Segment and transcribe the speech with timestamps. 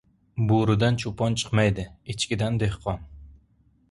[0.51, 3.01] •Bo‘ridan cho‘pon chiqmaydi, echkidan— dehqon.